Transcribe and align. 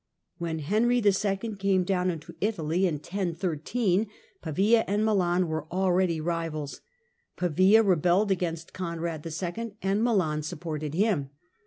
When 0.39 0.57
Henry 0.57 0.97
II. 0.97 1.55
came 1.59 1.83
down 1.83 2.09
into 2.09 2.33
Italy 2.41 2.87
in 2.87 2.95
1013 2.95 3.65
(see 3.65 4.05
p. 4.05 4.11
27) 4.41 4.41
Pavia 4.55 4.83
and 4.87 5.05
Milan 5.05 5.47
were 5.47 5.67
already 5.71 6.19
rivals. 6.19 6.81
Pavia 7.37 7.83
rebelled 7.83 8.31
against 8.31 8.73
Conrad 8.73 9.23
II. 9.23 9.29
(see 9.31 9.45
p. 9.45 9.51
29) 9.53 9.77
and 9.83 10.03
Milan 10.03 10.41
supported 10.41 10.95
him. 10.95 11.29